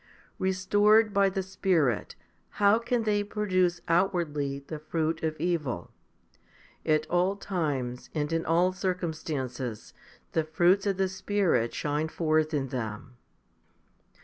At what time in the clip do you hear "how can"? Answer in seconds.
2.49-3.03